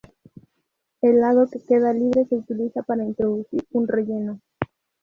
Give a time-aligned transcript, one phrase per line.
[1.01, 4.39] El lado que queda libre se utiliza para introducir un relleno.